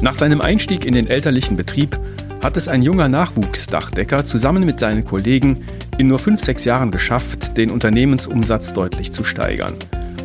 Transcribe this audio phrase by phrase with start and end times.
[0.00, 1.98] Nach seinem Einstieg in den elterlichen Betrieb
[2.42, 5.64] hat es ein junger Nachwuchsdachdecker zusammen mit seinen Kollegen
[5.96, 9.74] in nur fünf, sechs Jahren geschafft, den Unternehmensumsatz deutlich zu steigern.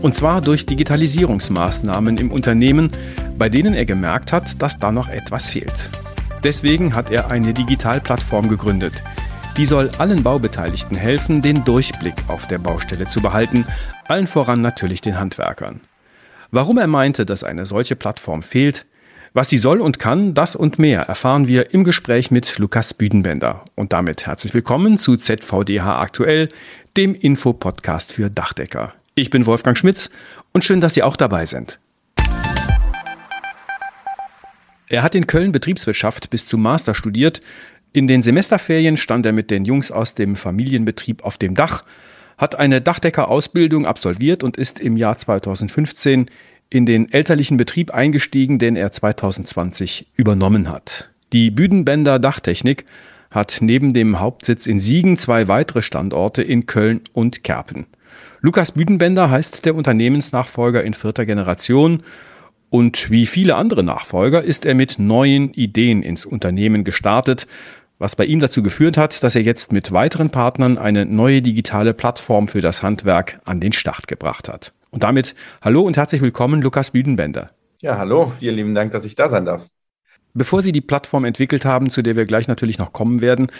[0.02, 2.92] Und zwar durch Digitalisierungsmaßnahmen im Unternehmen,
[3.38, 5.90] bei denen er gemerkt hat, dass da noch etwas fehlt.
[6.44, 9.04] Deswegen hat er eine Digitalplattform gegründet.
[9.58, 13.66] Die soll allen Baubeteiligten helfen, den Durchblick auf der Baustelle zu behalten,
[14.08, 15.82] allen voran natürlich den Handwerkern.
[16.52, 18.86] Warum er meinte, dass eine solche Plattform fehlt,
[19.34, 23.64] was sie soll und kann, das und mehr erfahren wir im Gespräch mit Lukas Büdenbender.
[23.76, 26.50] Und damit herzlich willkommen zu ZVDH Aktuell,
[26.98, 28.94] dem Infopodcast für Dachdecker.
[29.16, 30.10] Ich bin Wolfgang Schmitz
[30.52, 31.80] und schön, dass Sie auch dabei sind.
[34.88, 37.42] Er hat in Köln Betriebswirtschaft bis zum Master studiert.
[37.94, 41.84] In den Semesterferien stand er mit den Jungs aus dem Familienbetrieb auf dem Dach,
[42.40, 46.30] hat eine Dachdeckerausbildung absolviert und ist im Jahr 2015
[46.70, 51.10] in den elterlichen Betrieb eingestiegen, den er 2020 übernommen hat.
[51.34, 52.86] Die Büdenbender Dachtechnik
[53.32, 57.86] hat neben dem Hauptsitz in Siegen zwei weitere Standorte in Köln und Kerpen.
[58.42, 62.04] Lukas Büdenbender heißt der Unternehmensnachfolger in vierter Generation
[62.70, 67.48] und wie viele andere Nachfolger ist er mit neuen Ideen ins Unternehmen gestartet,
[67.98, 71.94] was bei ihm dazu geführt hat, dass er jetzt mit weiteren Partnern eine neue digitale
[71.94, 74.72] Plattform für das Handwerk an den Start gebracht hat.
[74.92, 77.52] Und damit hallo und herzlich willkommen, Lukas Büdenbender.
[77.80, 79.68] Ja, hallo, vielen lieben Dank, dass ich da sein darf.
[80.34, 83.52] Bevor Sie die Plattform entwickelt haben, zu der wir gleich natürlich noch kommen werden,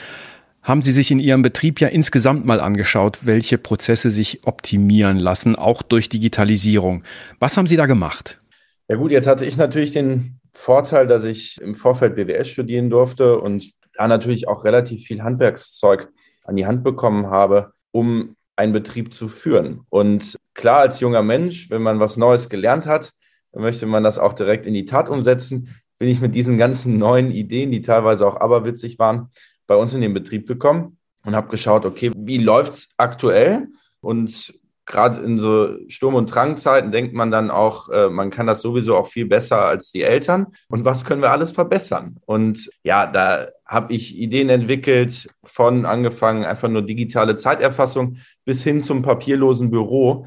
[0.62, 5.56] haben Sie sich in Ihrem Betrieb ja insgesamt mal angeschaut, welche Prozesse sich optimieren lassen,
[5.56, 7.04] auch durch Digitalisierung.
[7.40, 8.40] Was haben Sie da gemacht?
[8.88, 13.40] Ja gut, jetzt hatte ich natürlich den Vorteil, dass ich im Vorfeld BWS studieren durfte
[13.40, 16.10] und da natürlich auch relativ viel Handwerkszeug
[16.44, 19.86] an die Hand bekommen habe, um einen Betrieb zu führen.
[19.90, 23.12] Und klar, als junger Mensch, wenn man was Neues gelernt hat,
[23.54, 25.76] dann möchte man das auch direkt in die Tat umsetzen.
[25.98, 29.30] Bin ich mit diesen ganzen neuen Ideen, die teilweise auch aberwitzig waren,
[29.66, 33.68] bei uns in den Betrieb gekommen und habe geschaut, okay, wie läuft es aktuell?
[34.02, 34.54] Und
[34.90, 38.98] gerade in so Sturm- und Drangzeiten denkt man dann auch, äh, man kann das sowieso
[38.98, 40.48] auch viel besser als die Eltern.
[40.68, 42.18] Und was können wir alles verbessern?
[42.26, 48.82] Und ja, da habe ich Ideen entwickelt, von angefangen einfach nur digitale Zeiterfassung bis hin
[48.82, 50.26] zum papierlosen Büro.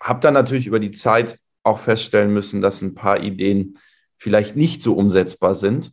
[0.00, 3.78] Habe dann natürlich über die Zeit auch feststellen müssen, dass ein paar Ideen
[4.18, 5.90] vielleicht nicht so umsetzbar sind.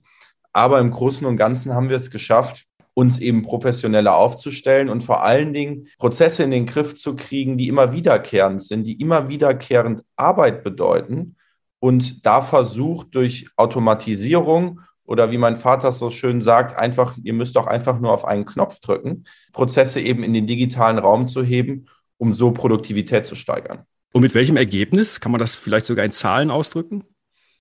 [0.51, 2.65] Aber im Großen und Ganzen haben wir es geschafft,
[2.99, 7.69] uns eben professioneller aufzustellen und vor allen Dingen Prozesse in den Griff zu kriegen, die
[7.69, 11.37] immer wiederkehrend sind, die immer wiederkehrend Arbeit bedeuten
[11.79, 17.55] und da versucht durch Automatisierung oder wie mein Vater so schön sagt, einfach, ihr müsst
[17.55, 19.23] doch einfach nur auf einen Knopf drücken,
[19.53, 21.85] Prozesse eben in den digitalen Raum zu heben,
[22.17, 23.85] um so Produktivität zu steigern.
[24.11, 25.21] Und mit welchem Ergebnis?
[25.21, 27.05] Kann man das vielleicht sogar in Zahlen ausdrücken?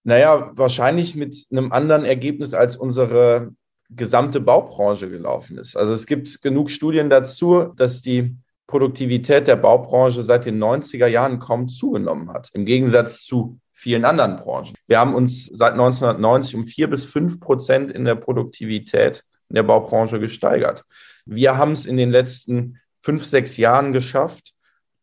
[0.02, 3.52] Naja, wahrscheinlich mit einem anderen Ergebnis als unsere
[3.90, 5.76] gesamte Baubranche gelaufen ist.
[5.76, 11.38] Also es gibt genug Studien dazu, dass die Produktivität der Baubranche seit den 90er Jahren
[11.38, 14.74] kaum zugenommen hat, im Gegensatz zu vielen anderen Branchen.
[14.86, 19.62] Wir haben uns seit 1990 um vier bis fünf Prozent in der Produktivität in der
[19.62, 20.84] Baubranche gesteigert.
[21.24, 24.52] Wir haben es in den letzten fünf, sechs Jahren geschafft,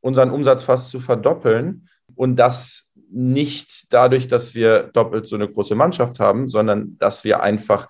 [0.02, 5.76] unseren Umsatz fast zu verdoppeln und das nicht dadurch, dass wir doppelt so eine große
[5.76, 7.88] Mannschaft haben, sondern dass wir einfach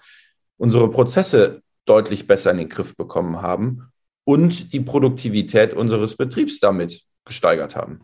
[0.58, 3.90] unsere Prozesse deutlich besser in den Griff bekommen haben
[4.24, 8.02] und die Produktivität unseres Betriebs damit gesteigert haben.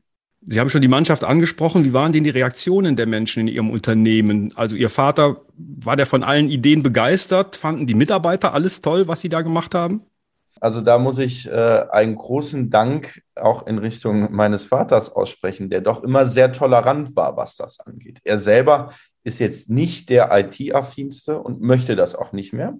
[0.48, 1.86] Sie haben schon die Mannschaft angesprochen.
[1.86, 4.52] Wie waren denn die Reaktionen der Menschen in Ihrem Unternehmen?
[4.56, 7.56] Also Ihr Vater, war der von allen Ideen begeistert?
[7.56, 10.02] Fanden die Mitarbeiter alles toll, was Sie da gemacht haben?
[10.60, 15.82] Also da muss ich äh, einen großen Dank auch in Richtung meines Vaters aussprechen, der
[15.82, 18.20] doch immer sehr tolerant war, was das angeht.
[18.24, 18.94] Er selber
[19.24, 22.78] ist jetzt nicht der IT-affinste und möchte das auch nicht mehr.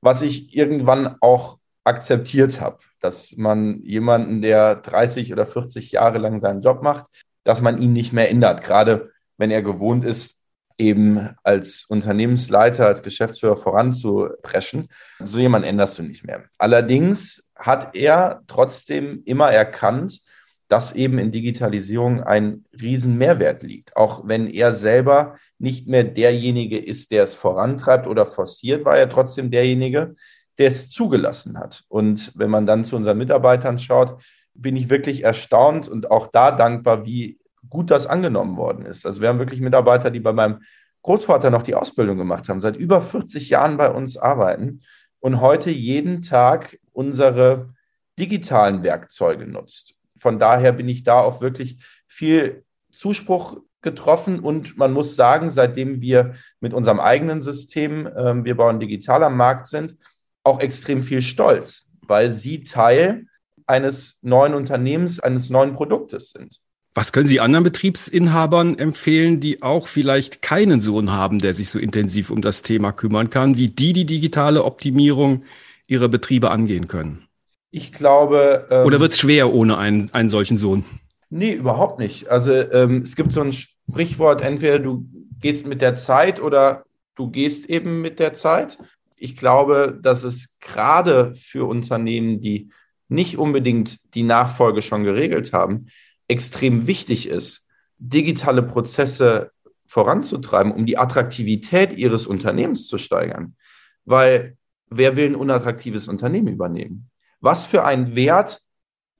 [0.00, 6.40] Was ich irgendwann auch akzeptiert habe, dass man jemanden, der 30 oder 40 Jahre lang
[6.40, 7.04] seinen Job macht,
[7.44, 10.44] dass man ihn nicht mehr ändert, gerade wenn er gewohnt ist,
[10.78, 14.88] eben als Unternehmensleiter, als Geschäftsführer voranzupreschen.
[15.22, 16.44] So jemanden änderst du nicht mehr.
[16.58, 20.20] Allerdings hat er trotzdem immer erkannt,
[20.68, 23.96] dass eben in Digitalisierung ein riesen Mehrwert liegt.
[23.96, 29.10] Auch wenn er selber nicht mehr derjenige ist, der es vorantreibt oder forciert, war er
[29.10, 30.14] trotzdem derjenige,
[30.58, 31.84] der es zugelassen hat.
[31.88, 34.22] Und wenn man dann zu unseren Mitarbeitern schaut,
[34.54, 37.38] bin ich wirklich erstaunt und auch da dankbar, wie
[37.68, 39.04] gut das angenommen worden ist.
[39.04, 40.60] Also wir haben wirklich Mitarbeiter, die bei meinem
[41.02, 44.80] Großvater noch die Ausbildung gemacht haben, seit über 40 Jahren bei uns arbeiten
[45.20, 47.74] und heute jeden Tag unsere
[48.18, 49.94] digitalen Werkzeuge nutzt.
[50.24, 51.76] Von daher bin ich da auch wirklich
[52.06, 58.56] viel Zuspruch getroffen und man muss sagen, seitdem wir mit unserem eigenen System, äh, wir
[58.56, 59.98] bauen digital am Markt sind,
[60.42, 63.26] auch extrem viel Stolz, weil sie Teil
[63.66, 66.58] eines neuen Unternehmens, eines neuen Produktes sind.
[66.94, 71.78] Was können Sie anderen Betriebsinhabern empfehlen, die auch vielleicht keinen Sohn haben, der sich so
[71.78, 75.44] intensiv um das Thema kümmern kann, wie die die digitale Optimierung
[75.86, 77.28] ihrer Betriebe angehen können?
[77.74, 78.68] Ich glaube.
[78.70, 80.84] Ähm, Oder wird es schwer ohne einen, einen solchen Sohn?
[81.28, 82.28] Nee, überhaupt nicht.
[82.28, 85.08] Also ähm, es gibt so ein Sprichwort, entweder du
[85.40, 86.84] gehst mit der Zeit oder
[87.16, 88.78] du gehst eben mit der Zeit.
[89.18, 92.70] Ich glaube, dass es gerade für Unternehmen, die
[93.08, 95.86] nicht unbedingt die Nachfolge schon geregelt haben,
[96.28, 97.66] extrem wichtig ist,
[97.98, 99.50] digitale Prozesse
[99.88, 103.56] voranzutreiben, um die Attraktivität ihres Unternehmens zu steigern.
[104.04, 104.58] Weil
[104.90, 107.10] wer will ein unattraktives Unternehmen übernehmen?
[107.44, 108.62] Was für einen Wert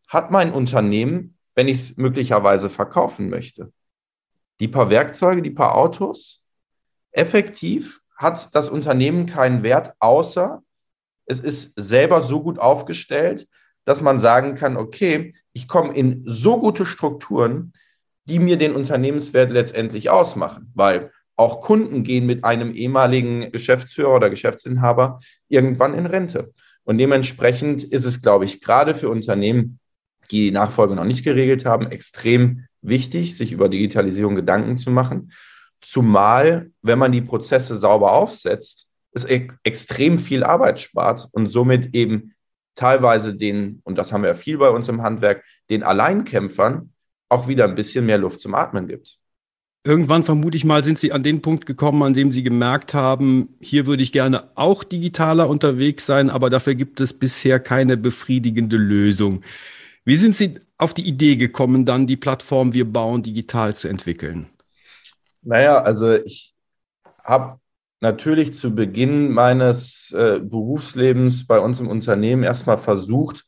[0.09, 3.71] hat mein Unternehmen, wenn ich es möglicherweise verkaufen möchte?
[4.61, 6.43] Die paar Werkzeuge, die paar Autos?
[7.13, 10.63] Effektiv hat das Unternehmen keinen Wert, außer
[11.27, 13.47] es ist selber so gut aufgestellt,
[13.85, 17.75] dass man sagen kann, okay, ich komme in so gute Strukturen,
[18.25, 24.31] die mir den Unternehmenswert letztendlich ausmachen, weil auch Kunden gehen mit einem ehemaligen Geschäftsführer oder
[24.31, 26.55] Geschäftsinhaber irgendwann in Rente.
[26.85, 29.81] Und dementsprechend ist es, glaube ich, gerade für Unternehmen,
[30.31, 35.33] die die Nachfolge noch nicht geregelt haben, extrem wichtig, sich über Digitalisierung Gedanken zu machen.
[35.81, 42.35] Zumal, wenn man die Prozesse sauber aufsetzt, es extrem viel Arbeit spart und somit eben
[42.75, 46.93] teilweise den, und das haben wir ja viel bei uns im Handwerk, den Alleinkämpfern
[47.29, 49.19] auch wieder ein bisschen mehr Luft zum Atmen gibt.
[49.87, 53.51] Irgendwann vermute ich mal, sind Sie an den Punkt gekommen, an dem Sie gemerkt haben,
[53.61, 58.79] hier würde ich gerne auch digitaler unterwegs sein, aber dafür gibt es bisher keine befriedigende
[58.79, 59.43] Lösung.
[60.07, 64.49] Wie sind Sie auf die Idee gekommen, dann die Plattform Wir bauen digital zu entwickeln?
[65.43, 66.55] Naja, also ich
[67.23, 67.61] habe
[68.01, 73.45] natürlich zu Beginn meines äh, Berufslebens bei uns im Unternehmen erstmal versucht,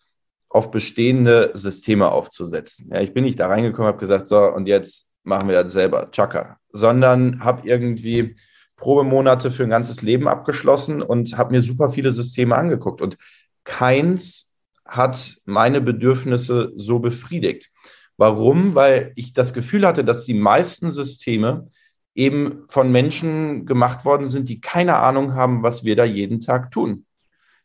[0.50, 2.90] auf bestehende Systeme aufzusetzen.
[2.92, 6.10] Ja, ich bin nicht da reingekommen, habe gesagt, so, und jetzt machen wir das selber,
[6.10, 8.36] Chaka, sondern habe irgendwie
[8.76, 13.00] Probemonate für ein ganzes Leben abgeschlossen und habe mir super viele Systeme angeguckt.
[13.00, 13.16] Und
[13.64, 17.70] keins hat meine Bedürfnisse so befriedigt.
[18.16, 18.74] Warum?
[18.74, 21.64] Weil ich das Gefühl hatte, dass die meisten Systeme
[22.14, 26.70] eben von Menschen gemacht worden sind, die keine Ahnung haben, was wir da jeden Tag
[26.70, 27.04] tun.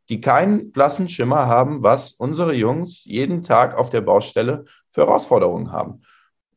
[0.10, 5.72] Die keinen blassen Schimmer haben, was unsere Jungs jeden Tag auf der Baustelle für Herausforderungen
[5.72, 6.02] haben.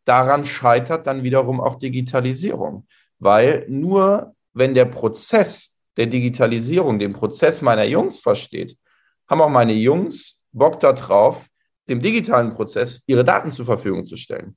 [0.04, 2.86] Daran scheitert dann wiederum auch Digitalisierung,
[3.18, 8.76] weil nur wenn der Prozess der Digitalisierung den Prozess meiner Jungs versteht,
[9.28, 11.46] haben auch meine Jungs Bock darauf,
[11.88, 14.56] dem digitalen Prozess ihre Daten zur Verfügung zu stellen.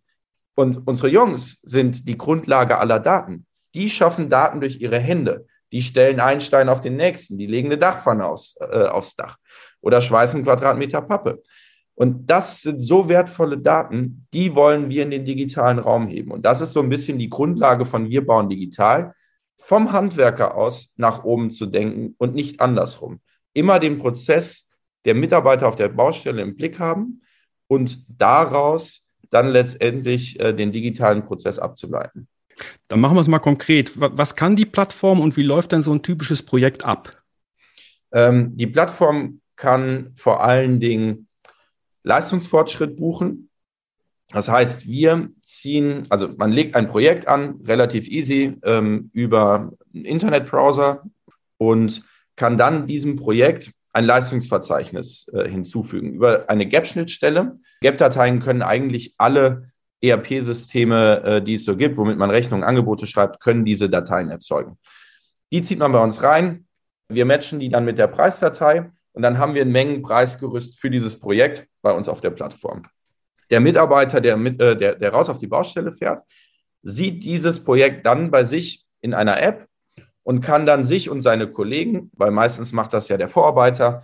[0.55, 3.45] Und unsere Jungs sind die Grundlage aller Daten.
[3.73, 5.45] Die schaffen Daten durch ihre Hände.
[5.71, 7.38] Die stellen einen Stein auf den nächsten.
[7.38, 9.38] Die legen eine Dachpfanne aufs, äh, aufs Dach
[9.81, 11.44] oder schweißen Quadratmeter Pappe.
[11.99, 16.29] Und das sind so wertvolle Daten, die wollen wir in den digitalen Raum heben.
[16.29, 19.15] Und das ist so ein bisschen die Grundlage von Wir bauen digital,
[19.57, 23.19] vom Handwerker aus nach oben zu denken und nicht andersrum.
[23.53, 24.69] Immer den Prozess
[25.05, 27.23] der Mitarbeiter auf der Baustelle im Blick haben
[27.65, 32.27] und daraus dann letztendlich äh, den digitalen Prozess abzuleiten.
[32.89, 33.94] Dann machen wir es mal konkret.
[33.95, 37.23] Was kann die Plattform und wie läuft denn so ein typisches Projekt ab?
[38.11, 41.26] Ähm, die Plattform kann vor allen Dingen
[42.04, 43.49] Leistungsfortschritt buchen.
[44.30, 50.06] Das heißt, wir ziehen, also man legt ein Projekt an, relativ easy, ähm, über einen
[50.06, 51.04] Internetbrowser
[51.57, 52.04] und
[52.35, 57.56] kann dann diesem Projekt ein Leistungsverzeichnis äh, hinzufügen über eine GAP-Schnittstelle.
[57.81, 63.39] GAP-Dateien können eigentlich alle ERP-Systeme, äh, die es so gibt, womit man Rechnungen, Angebote schreibt,
[63.39, 64.77] können diese Dateien erzeugen.
[65.51, 66.68] Die zieht man bei uns rein.
[67.09, 71.19] Wir matchen die dann mit der Preisdatei und dann haben wir ein Mengenpreisgerüst für dieses
[71.19, 72.83] Projekt bei uns auf der Plattform.
[73.50, 76.21] Der Mitarbeiter, der, mit, äh, der, der raus auf die Baustelle fährt,
[76.83, 79.66] sieht dieses Projekt dann bei sich in einer App
[80.21, 84.04] und kann dann sich und seine Kollegen, weil meistens macht das ja der Vorarbeiter,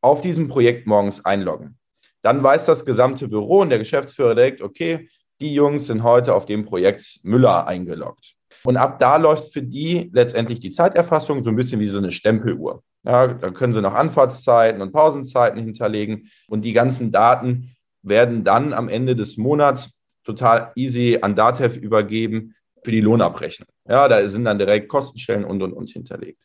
[0.00, 1.76] auf diesem Projekt morgens einloggen.
[2.20, 5.08] Dann weiß das gesamte Büro und der Geschäftsführer direkt, okay,
[5.40, 8.36] die Jungs sind heute auf dem Projekt Müller eingeloggt.
[8.62, 12.12] Und ab da läuft für die letztendlich die Zeiterfassung so ein bisschen wie so eine
[12.12, 12.84] Stempeluhr.
[13.04, 18.72] Ja, da können sie noch Anfahrtszeiten und Pausenzeiten hinterlegen und die ganzen Daten werden dann
[18.72, 23.68] am Ende des Monats total easy an Datev übergeben für die Lohnabrechnung.
[23.88, 26.42] Ja, da sind dann direkt Kostenstellen und und und hinterlegt.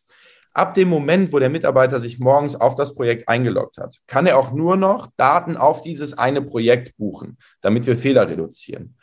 [0.53, 4.39] Ab dem Moment, wo der Mitarbeiter sich morgens auf das Projekt eingeloggt hat, kann er
[4.39, 8.97] auch nur noch Daten auf dieses eine Projekt buchen, damit wir Fehler reduzieren.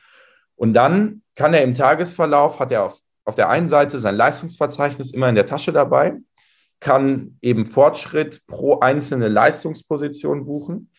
[0.56, 5.12] Und dann kann er im Tagesverlauf, hat er auf, auf der einen Seite sein Leistungsverzeichnis
[5.12, 6.18] immer in der Tasche dabei,
[6.84, 10.90] kann eben Fortschritt pro einzelne Leistungsposition buchen,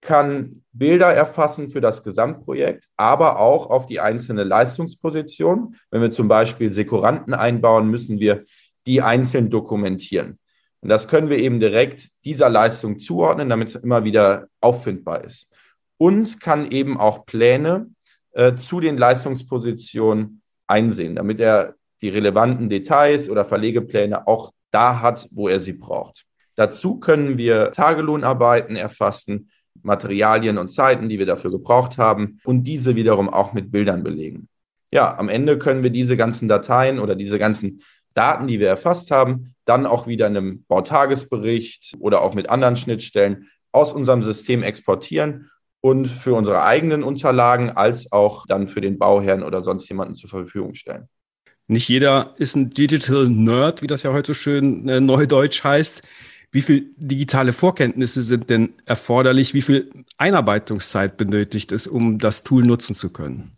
[0.00, 5.76] kann Bilder erfassen für das Gesamtprojekt, aber auch auf die einzelne Leistungsposition.
[5.92, 8.46] Wenn wir zum Beispiel Sekuranten einbauen, müssen wir
[8.88, 10.40] die einzeln dokumentieren.
[10.80, 15.54] Und das können wir eben direkt dieser Leistung zuordnen, damit es immer wieder auffindbar ist.
[15.98, 17.86] Und kann eben auch Pläne
[18.32, 25.28] äh, zu den Leistungspositionen einsehen, damit er die relevanten Details oder Verlegepläne auch da hat,
[25.32, 26.24] wo er sie braucht.
[26.54, 29.50] Dazu können wir Tagelohnarbeiten erfassen,
[29.82, 34.48] Materialien und Zeiten, die wir dafür gebraucht haben und diese wiederum auch mit Bildern belegen.
[34.90, 37.82] Ja, am Ende können wir diese ganzen Dateien oder diese ganzen
[38.14, 42.76] Daten, die wir erfasst haben, dann auch wieder in einem Bautagesbericht oder auch mit anderen
[42.76, 48.98] Schnittstellen aus unserem System exportieren und für unsere eigenen Unterlagen als auch dann für den
[48.98, 51.08] Bauherrn oder sonst jemanden zur Verfügung stellen.
[51.70, 56.00] Nicht jeder ist ein Digital Nerd, wie das ja heute so schön äh, neudeutsch heißt.
[56.50, 59.52] Wie viel digitale Vorkenntnisse sind denn erforderlich?
[59.52, 63.52] Wie viel Einarbeitungszeit benötigt es, um das Tool nutzen zu können?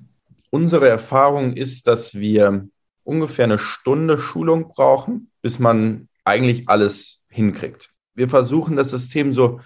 [0.50, 2.69] Unsere Erfahrung ist, dass wir
[3.05, 7.90] ungefähr eine Stunde Schulung brauchen, bis man eigentlich alles hinkriegt.
[8.17, 9.61] Wir versuchen das System so,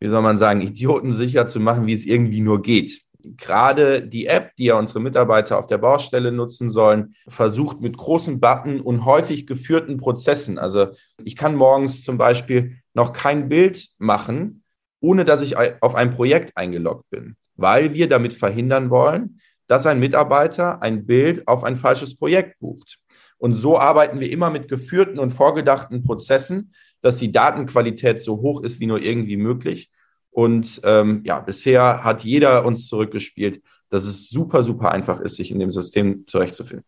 [0.00, 3.00] wie soll man sagen, idiotensicher zu machen, wie es irgendwie nur geht
[3.36, 8.40] gerade die App, die ja unsere Mitarbeiter auf der Baustelle nutzen sollen, versucht mit großen
[8.40, 10.58] Button und häufig geführten Prozessen.
[10.58, 10.88] Also
[11.24, 14.62] ich kann morgens zum Beispiel noch kein Bild machen,
[15.00, 20.00] ohne dass ich auf ein Projekt eingeloggt bin, weil wir damit verhindern wollen, dass ein
[20.00, 22.98] Mitarbeiter ein Bild auf ein falsches Projekt bucht.
[23.38, 28.62] Und so arbeiten wir immer mit geführten und vorgedachten Prozessen, dass die Datenqualität so hoch
[28.62, 29.90] ist wie nur irgendwie möglich
[30.30, 35.50] und ähm, ja, bisher hat jeder uns zurückgespielt, dass es super, super einfach ist, sich
[35.50, 36.86] in dem System zurechtzufinden.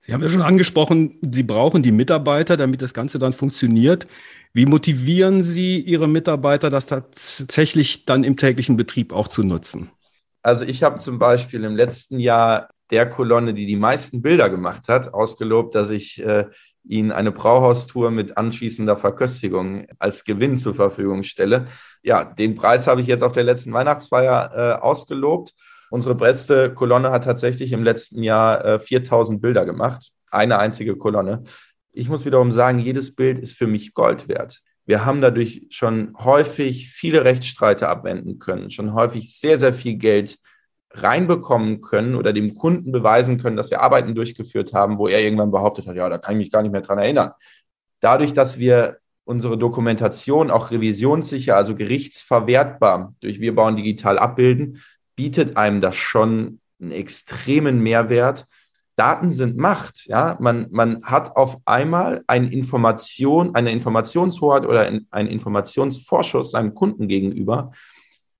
[0.00, 4.06] Sie haben ja schon angesprochen, Sie brauchen die Mitarbeiter, damit das Ganze dann funktioniert.
[4.54, 9.90] Wie motivieren Sie Ihre Mitarbeiter, das tatsächlich dann im täglichen Betrieb auch zu nutzen?
[10.42, 14.88] Also ich habe zum Beispiel im letzten Jahr der Kolonne, die die meisten Bilder gemacht
[14.88, 16.46] hat, ausgelobt, dass ich äh,
[16.88, 21.66] Ihnen eine Brauhaustour mit anschließender Verköstigung als Gewinn zur Verfügung stelle.
[22.02, 25.54] Ja, den Preis habe ich jetzt auf der letzten Weihnachtsfeier äh, ausgelobt.
[25.90, 30.10] Unsere beste Kolonne hat tatsächlich im letzten Jahr äh, 4000 Bilder gemacht.
[30.30, 31.44] Eine einzige Kolonne.
[31.92, 34.60] Ich muss wiederum sagen, jedes Bild ist für mich Gold wert.
[34.84, 40.38] Wir haben dadurch schon häufig viele Rechtsstreite abwenden können, schon häufig sehr, sehr viel Geld
[40.90, 45.50] reinbekommen können oder dem Kunden beweisen können, dass wir Arbeiten durchgeführt haben, wo er irgendwann
[45.50, 47.32] behauptet hat, ja, da kann ich mich gar nicht mehr dran erinnern.
[48.00, 54.82] Dadurch, dass wir unsere Dokumentation auch revisionssicher, also gerichtsverwertbar durch Wir bauen digital abbilden,
[55.16, 58.46] bietet einem das schon einen extremen Mehrwert.
[58.94, 60.36] Daten sind Macht, ja.
[60.40, 67.72] Man, man hat auf einmal eine Information, eine Informationshoheit oder einen Informationsvorschuss seinem Kunden gegenüber,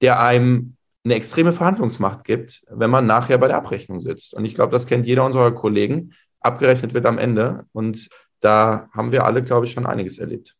[0.00, 0.75] der einem
[1.06, 4.34] eine extreme Verhandlungsmacht gibt, wenn man nachher bei der Abrechnung sitzt.
[4.34, 6.14] Und ich glaube, das kennt jeder unserer Kollegen.
[6.40, 7.64] Abgerechnet wird am Ende.
[7.72, 8.08] Und
[8.40, 10.56] da haben wir alle, glaube ich, schon einiges erlebt.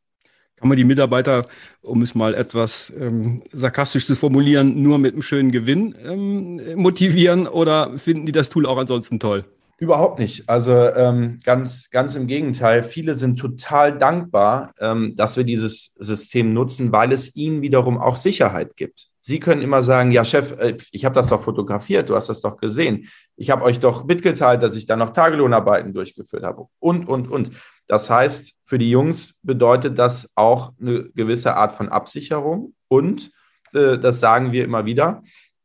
[0.55, 1.43] Kann man die Mitarbeiter,
[1.83, 7.49] um es mal etwas ähm, sarkastisch zu formulieren, nur mit einem schönen Gewinn ähm, motivieren
[7.49, 9.45] oder finden die das Tool auch ansonsten toll?
[9.79, 10.49] Überhaupt nicht.
[10.49, 12.83] Also ähm, ganz, ganz im Gegenteil.
[12.83, 18.17] Viele sind total dankbar, ähm, dass wir dieses System nutzen, weil es ihnen wiederum auch
[18.17, 19.09] Sicherheit gibt.
[19.19, 22.41] Sie können immer sagen, ja Chef, äh, ich habe das doch fotografiert, du hast das
[22.41, 23.09] doch gesehen.
[23.37, 27.51] Ich habe euch doch mitgeteilt, dass ich da noch Tagelohnarbeiten durchgeführt habe und, und, und.
[27.87, 33.31] Das heißt, für die Jungs bedeutet das auch eine gewisse Art von Absicherung und
[33.75, 35.23] äh, das sagen wir immer wieder.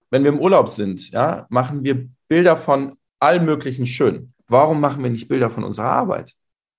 [0.10, 4.34] Wenn wir im Urlaub sind, ja, machen wir Bilder von allem möglichen schön.
[4.48, 6.34] Warum machen wir nicht Bilder von unserer Arbeit?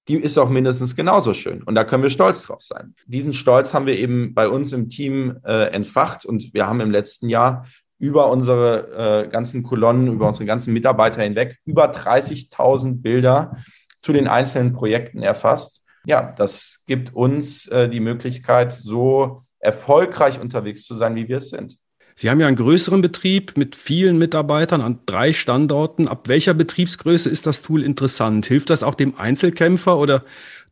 [0.09, 1.63] Die ist auch mindestens genauso schön.
[1.63, 2.95] Und da können wir stolz drauf sein.
[3.07, 6.91] Diesen Stolz haben wir eben bei uns im Team äh, entfacht und wir haben im
[6.91, 7.67] letzten Jahr
[7.99, 13.57] über unsere äh, ganzen Kolonnen, über unsere ganzen Mitarbeiter hinweg über 30.000 Bilder
[14.01, 15.85] zu den einzelnen Projekten erfasst.
[16.05, 21.51] Ja, das gibt uns äh, die Möglichkeit, so erfolgreich unterwegs zu sein, wie wir es
[21.51, 21.79] sind.
[22.15, 26.09] Sie haben ja einen größeren Betrieb mit vielen Mitarbeitern an drei Standorten.
[26.09, 28.47] Ab welcher Betriebsgröße ist das Tool interessant?
[28.47, 30.25] Hilft das auch dem Einzelkämpfer oder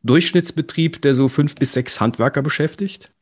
[0.02, 3.12] Durchschnittsbetrieb, der so fünf bis sechs Handwerker beschäftigt?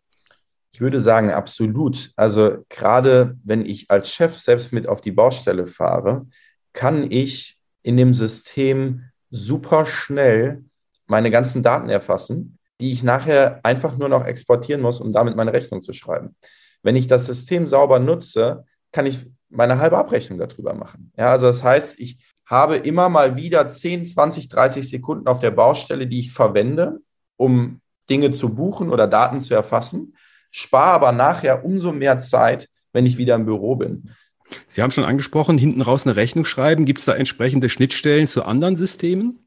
[0.70, 2.10] Ich würde sagen, absolut.
[2.16, 6.26] Also gerade wenn ich als Chef selbst mit auf die Baustelle fahre,
[6.72, 10.64] kann ich in dem System super schnell
[11.06, 15.52] meine ganzen Daten erfassen, die ich nachher einfach nur noch exportieren muss, um damit meine
[15.52, 16.37] Rechnung zu schreiben.
[16.82, 21.12] Wenn ich das System sauber nutze, kann ich meine halbe Abrechnung darüber machen.
[21.16, 25.50] Ja, also das heißt, ich habe immer mal wieder 10, 20, 30 Sekunden auf der
[25.50, 27.00] Baustelle, die ich verwende,
[27.37, 30.16] um Dinge zu buchen oder Daten zu erfassen,
[30.50, 34.11] spare aber nachher umso mehr Zeit, wenn ich wieder im Büro bin.
[34.66, 36.87] Sie haben schon angesprochen, hinten raus eine Rechnung schreiben.
[36.87, 39.47] Gibt es da entsprechende Schnittstellen zu anderen Systemen?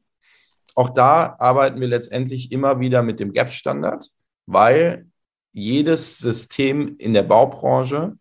[0.74, 4.08] Auch da arbeiten wir letztendlich immer wieder mit dem GAP-Standard,
[4.46, 5.06] weil
[5.52, 8.16] jedes System in der Baubranche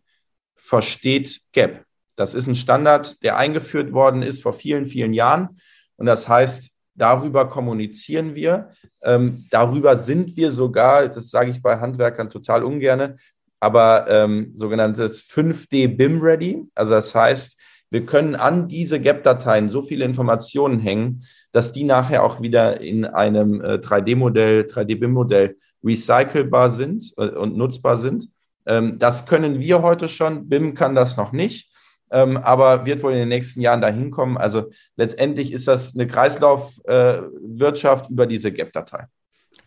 [0.56, 1.84] versteht GAP.
[2.16, 5.60] Das ist ein Standard, der eingeführt worden ist vor vielen, vielen Jahren.
[5.98, 8.72] Und das heißt, darüber kommunizieren wir.
[9.02, 13.18] Ähm, darüber sind wir sogar, das sage ich bei Handwerkern total ungerne,
[13.60, 16.64] aber ähm, sogenanntes 5D BIM Ready.
[16.76, 17.60] Also das heißt,
[17.90, 23.06] wir können an diese GAP-Dateien so viele Informationen hängen, dass die nachher auch wieder in
[23.06, 28.30] einem äh, 3D-Modell, 3D-BIM-Modell recycelbar sind äh, und nutzbar sind.
[28.66, 30.48] Ähm, das können wir heute schon.
[30.48, 31.70] BIM kann das noch nicht,
[32.12, 34.38] ähm, aber wird wohl in den nächsten Jahren dahin kommen.
[34.38, 39.06] Also letztendlich ist das eine Kreislaufwirtschaft äh, über diese GAP-Datei.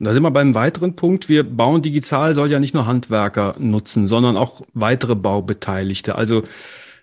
[0.00, 1.28] Da sind wir beim weiteren Punkt.
[1.28, 6.42] Wir bauen digital soll ja nicht nur Handwerker nutzen, sondern auch weitere Baubeteiligte, also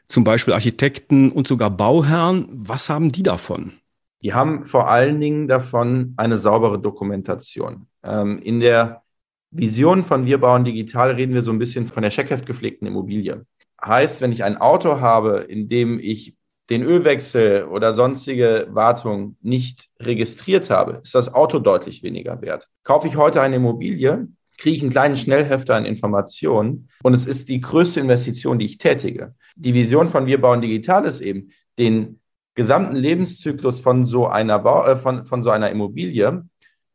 [0.07, 2.47] zum Beispiel Architekten und sogar Bauherren.
[2.51, 3.80] Was haben die davon?
[4.23, 7.87] Die haben vor allen Dingen davon eine saubere Dokumentation.
[8.03, 9.03] Ähm, in der
[9.49, 13.45] Vision von Wir bauen digital reden wir so ein bisschen von der Checkheft gepflegten Immobilie.
[13.83, 16.37] Heißt, wenn ich ein Auto habe, in dem ich
[16.69, 22.69] den Ölwechsel oder sonstige Wartung nicht registriert habe, ist das Auto deutlich weniger wert.
[22.83, 27.49] Kaufe ich heute eine Immobilie, kriege ich einen kleinen Schnellhefter an Informationen und es ist
[27.49, 29.35] die größte Investition, die ich tätige.
[29.55, 32.20] Die Vision von Wir bauen digital ist eben, den
[32.55, 36.43] gesamten Lebenszyklus von so einer, Bau, äh, von, von so einer Immobilie,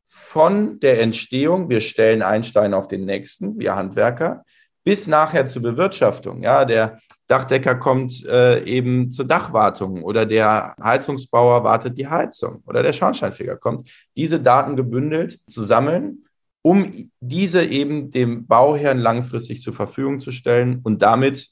[0.08, 4.44] von der Entstehung, wir stellen einen Stein auf den nächsten, wir Handwerker,
[4.84, 6.42] bis nachher zur Bewirtschaftung.
[6.42, 12.82] Ja, der Dachdecker kommt äh, eben zur Dachwartung oder der Heizungsbauer wartet die Heizung oder
[12.82, 16.24] der Schornsteinfeger kommt, diese Daten gebündelt zu sammeln,
[16.62, 21.48] um diese eben dem Bauherrn langfristig zur Verfügung zu stellen und damit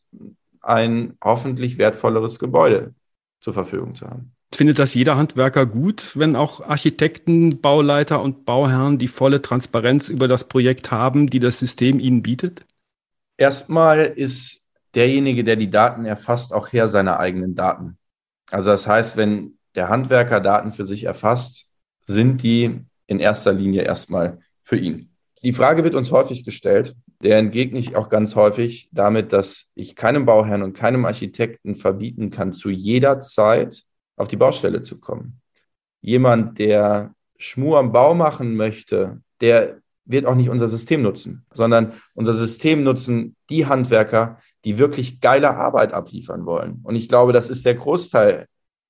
[0.60, 2.94] ein hoffentlich wertvolleres Gebäude
[3.44, 4.32] zur Verfügung zu haben.
[4.54, 10.28] Findet das jeder Handwerker gut, wenn auch Architekten, Bauleiter und Bauherren die volle Transparenz über
[10.28, 12.64] das Projekt haben, die das System ihnen bietet?
[13.36, 17.98] Erstmal ist derjenige, der die Daten erfasst, auch Herr seiner eigenen Daten.
[18.50, 21.70] Also das heißt, wenn der Handwerker Daten für sich erfasst,
[22.06, 25.10] sind die in erster Linie erstmal für ihn.
[25.42, 29.96] Die Frage wird uns häufig gestellt, der entgegne ich auch ganz häufig damit, dass ich
[29.96, 33.84] keinem Bauherrn und keinem Architekten verbieten kann, zu jeder Zeit
[34.16, 35.40] auf die Baustelle zu kommen.
[36.00, 41.94] Jemand, der Schmur am Bau machen möchte, der wird auch nicht unser System nutzen, sondern
[42.14, 46.80] unser System nutzen die Handwerker, die wirklich geile Arbeit abliefern wollen.
[46.82, 48.46] Und ich glaube, das ist der Großteil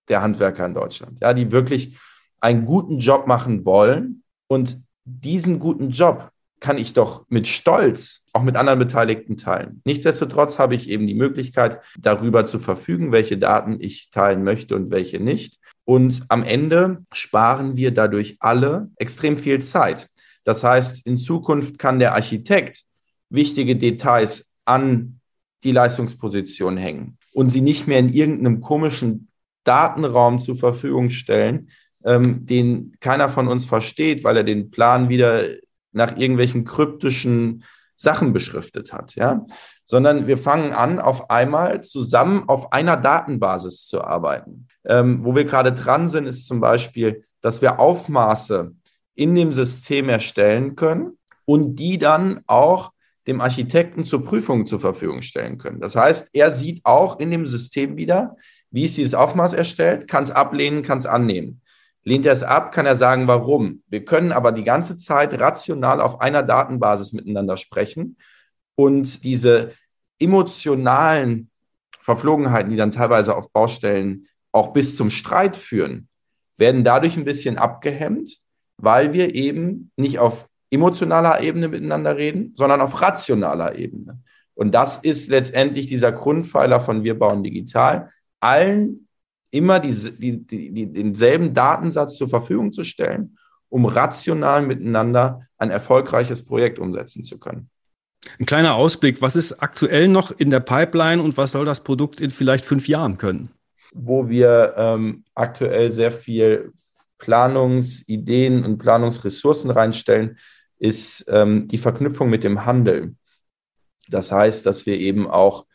[0.09, 1.99] der Handwerker in Deutschland, ja, die wirklich
[2.41, 4.23] einen guten Job machen wollen.
[4.47, 6.31] Und diesen guten Job
[6.65, 9.83] kann ich doch mit Stolz auch mit anderen Beteiligten teilen.
[9.85, 14.91] Nichtsdestotrotz habe ich eben die Möglichkeit, darüber zu verfügen, welche Daten ich teilen möchte und
[14.91, 15.59] welche nicht.
[15.85, 20.09] Und am Ende sparen wir dadurch alle extrem viel Zeit.
[20.45, 22.85] Das heißt, in Zukunft kann der Architekt
[23.29, 25.21] wichtige Details an
[25.65, 29.29] die Leistungsposition hängen und sie nicht mehr in irgendeinem komischen
[29.65, 31.69] Datenraum zur Verfügung stellen,
[32.07, 35.45] ähm, den keiner von uns versteht, weil er den Plan wieder
[35.95, 37.65] nach irgendwelchen kryptischen
[37.97, 39.47] Sachen beschriftet hat, ja,
[39.85, 44.67] sondern wir fangen an, auf einmal zusammen auf einer Datenbasis zu arbeiten.
[44.85, 48.73] Ähm, wo wir gerade dran sind, ist zum Beispiel, dass wir Aufmaße
[49.15, 52.93] in dem System erstellen können und die dann auch
[53.27, 55.81] dem Architekten zur Prüfung zur Verfügung stellen können.
[55.81, 58.37] Das heißt, er sieht auch in dem System wieder,
[58.71, 61.63] wie ist dieses Aufmaß erstellt, kann es ablehnen, kann es annehmen.
[62.05, 63.83] Lehnt er es ab, kann er sagen, warum.
[63.89, 68.19] Wir können aber die ganze Zeit rational auf einer Datenbasis miteinander sprechen
[68.77, 69.73] und diese
[70.19, 71.51] emotionalen
[72.01, 76.09] Verflogenheiten, die dann teilweise auf Baustellen auch bis zum Streit führen,
[76.59, 78.39] werden dadurch ein bisschen abgehemmt,
[78.77, 84.21] weil wir eben nicht auf emotionaler Ebene miteinander reden, sondern auf rationaler Ebene.
[84.55, 89.04] Und das ist letztendlich dieser Grundpfeiler von Wir bauen digital, allen
[89.55, 93.39] immer die, die, die, denselben Datensatz zur Verfügung zu stellen,
[93.69, 97.71] um rational miteinander ein erfolgreiches Projekt umsetzen zu können.
[98.41, 102.21] Ein kleiner Ausblick, was ist aktuell noch in der Pipeline und was soll das Produkt
[102.21, 103.51] in vielleicht fünf Jahren können?
[103.93, 106.73] Wo wir ähm, aktuell sehr viel
[107.19, 110.37] Planungsideen und Planungsressourcen reinstellen,
[110.79, 113.15] ist ähm, die Verknüpfung mit dem Handel.
[114.09, 115.67] Das heißt, dass wir eben auch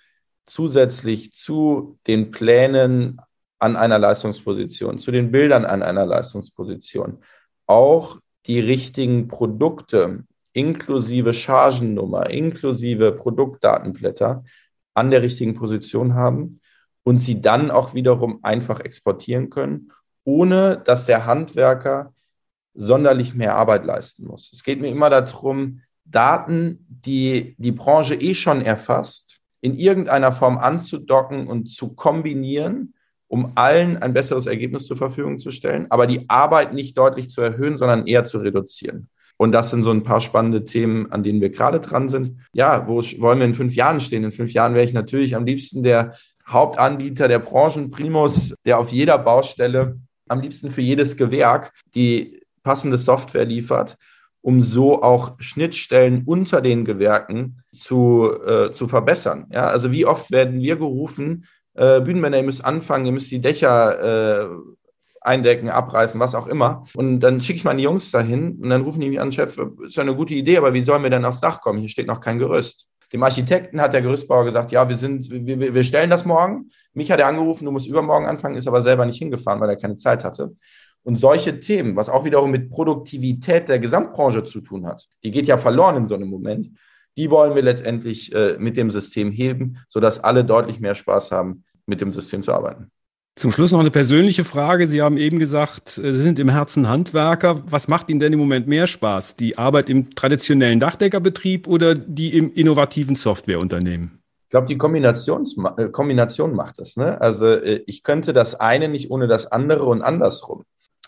[0.45, 3.21] zusätzlich zu den Plänen
[3.59, 7.19] an einer Leistungsposition, zu den Bildern an einer Leistungsposition,
[7.67, 14.43] auch die richtigen Produkte inklusive Chargennummer, inklusive Produktdatenblätter
[14.93, 16.59] an der richtigen Position haben
[17.03, 19.91] und sie dann auch wiederum einfach exportieren können,
[20.23, 22.13] ohne dass der Handwerker
[22.73, 24.51] sonderlich mehr Arbeit leisten muss.
[24.53, 30.57] Es geht mir immer darum, Daten, die die Branche eh schon erfasst, in irgendeiner Form
[30.57, 32.93] anzudocken und zu kombinieren,
[33.29, 37.41] um allen ein besseres Ergebnis zur Verfügung zu stellen, aber die Arbeit nicht deutlich zu
[37.41, 39.07] erhöhen, sondern eher zu reduzieren.
[39.37, 42.35] Und das sind so ein paar spannende Themen, an denen wir gerade dran sind.
[42.53, 44.25] Ja, wo wollen wir in fünf Jahren stehen?
[44.25, 46.13] In fünf Jahren wäre ich natürlich am liebsten der
[46.45, 53.45] Hauptanbieter der Branchenprimus, der auf jeder Baustelle, am liebsten für jedes Gewerk, die passende Software
[53.45, 53.97] liefert,
[54.41, 59.47] um so auch Schnittstellen unter den Gewerken zu, äh, zu verbessern.
[59.51, 61.45] Ja, also wie oft werden wir gerufen,
[61.79, 64.49] äh, Bühnenmänner, ihr müsst anfangen, ihr müsst die Dächer äh,
[65.21, 66.85] eindecken, abreißen, was auch immer.
[66.93, 69.95] Und dann schicke ich meine Jungs dahin und dann rufen die mich an, Chef, ist
[69.95, 71.79] ja eine gute Idee, aber wie sollen wir denn aufs Dach kommen?
[71.79, 72.87] Hier steht noch kein Gerüst.
[73.13, 76.69] Dem Architekten hat der Gerüstbauer gesagt, ja, wir sind, wir, wir stellen das morgen.
[76.93, 79.77] Mich hat er angerufen, du musst übermorgen anfangen, ist aber selber nicht hingefahren, weil er
[79.77, 80.55] keine Zeit hatte.
[81.03, 85.47] Und solche Themen, was auch wiederum mit Produktivität der Gesamtbranche zu tun hat, die geht
[85.47, 86.69] ja verloren in so einem Moment,
[87.17, 91.63] die wollen wir letztendlich äh, mit dem System heben, sodass alle deutlich mehr Spaß haben,
[91.85, 92.91] mit dem System zu arbeiten.
[93.35, 94.87] Zum Schluss noch eine persönliche Frage.
[94.87, 97.61] Sie haben eben gesagt, Sie sind im Herzen Handwerker.
[97.67, 99.37] Was macht Ihnen denn im Moment mehr Spaß?
[99.37, 104.21] Die Arbeit im traditionellen Dachdeckerbetrieb oder die im innovativen Softwareunternehmen?
[104.43, 106.97] Ich glaube, die äh, Kombination macht das.
[106.97, 107.21] Ne?
[107.21, 110.65] Also äh, ich könnte das eine nicht ohne das andere und andersrum.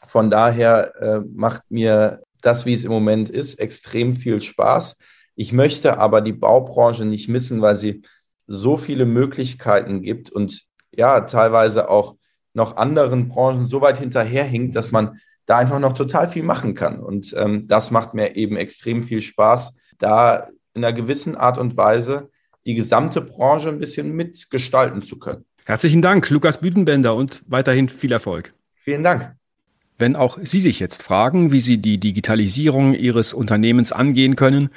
[0.08, 4.98] Von daher äh, macht mir das, wie es im Moment ist, extrem viel Spaß.
[5.42, 8.04] Ich möchte aber die Baubranche nicht missen, weil sie
[8.46, 12.16] so viele Möglichkeiten gibt und ja, teilweise auch
[12.54, 17.00] noch anderen Branchen so weit hinterherhinkt, dass man da einfach noch total viel machen kann.
[17.00, 21.76] Und ähm, das macht mir eben extrem viel Spaß, da in einer gewissen Art und
[21.76, 22.30] Weise
[22.68, 25.46] die gesamte Branche ein bisschen mitgestalten zu können.
[25.66, 28.54] Herzlichen Dank, Lukas Büdenbender, und weiterhin viel Erfolg.
[28.76, 29.36] Vielen Dank.
[30.02, 34.72] Wenn auch Sie sich jetzt fragen, wie Sie die Digitalisierung Ihres Unternehmens angehen können,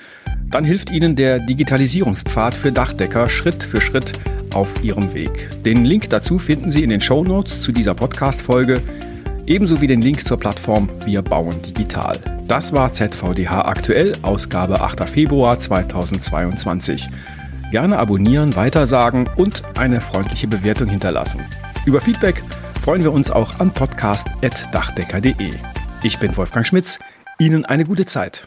[0.51, 4.13] dann hilft Ihnen der Digitalisierungspfad für Dachdecker Schritt für Schritt
[4.53, 5.49] auf Ihrem Weg.
[5.65, 8.83] Den Link dazu finden Sie in den Show Notes zu dieser Podcast-Folge,
[9.47, 12.21] ebenso wie den Link zur Plattform Wir bauen digital.
[12.47, 15.09] Das war ZVDH aktuell, Ausgabe 8.
[15.09, 17.09] Februar 2022.
[17.71, 21.41] Gerne abonnieren, weitersagen und eine freundliche Bewertung hinterlassen.
[21.87, 22.43] Über Feedback
[22.85, 25.55] freuen wir uns auch an podcast.dachdecker.de.
[26.03, 26.99] Ich bin Wolfgang Schmitz.
[27.39, 28.47] Ihnen eine gute Zeit.